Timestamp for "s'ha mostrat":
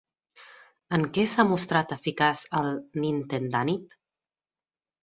1.33-1.95